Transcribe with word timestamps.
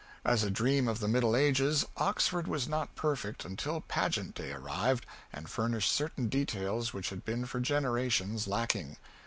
As 0.25 0.43
a 0.43 0.49
dream 0.49 0.87
of 0.87 0.97
the 0.99 1.07
Middle 1.07 1.35
Ages 1.35 1.85
Oxford 1.95 2.47
was 2.47 2.67
not 2.67 2.95
perfect 2.95 3.45
until 3.45 3.81
Pageant 3.81 4.33
day 4.33 4.51
arrived 4.51 5.05
and 5.31 5.47
furnished 5.47 5.91
certain 5.91 6.27
details 6.27 6.91
which 6.91 7.11
had 7.11 7.23
been 7.23 7.45
for 7.45 7.59
generations 7.59 8.47
lacking. 8.47 8.97